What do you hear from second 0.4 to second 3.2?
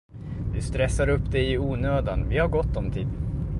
Du stressar upp dig i onödan, vi har gott om tid!